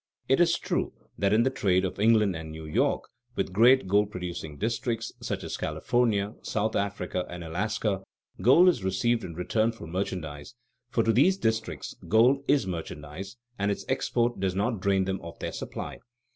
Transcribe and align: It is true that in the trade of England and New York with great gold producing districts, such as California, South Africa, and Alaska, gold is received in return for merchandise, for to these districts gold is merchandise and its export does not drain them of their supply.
It 0.27 0.39
is 0.39 0.57
true 0.57 0.93
that 1.19 1.31
in 1.31 1.43
the 1.43 1.51
trade 1.51 1.85
of 1.85 1.99
England 1.99 2.35
and 2.35 2.49
New 2.51 2.65
York 2.65 3.03
with 3.35 3.53
great 3.53 3.85
gold 3.87 4.09
producing 4.09 4.57
districts, 4.57 5.13
such 5.21 5.43
as 5.43 5.57
California, 5.57 6.33
South 6.41 6.75
Africa, 6.75 7.23
and 7.29 7.43
Alaska, 7.43 8.01
gold 8.41 8.67
is 8.67 8.83
received 8.83 9.23
in 9.23 9.35
return 9.35 9.71
for 9.71 9.85
merchandise, 9.85 10.55
for 10.89 11.03
to 11.03 11.13
these 11.13 11.37
districts 11.37 11.95
gold 12.07 12.43
is 12.47 12.65
merchandise 12.65 13.37
and 13.59 13.69
its 13.69 13.85
export 13.87 14.39
does 14.39 14.55
not 14.55 14.79
drain 14.79 15.05
them 15.05 15.21
of 15.21 15.37
their 15.37 15.51
supply. 15.53 15.99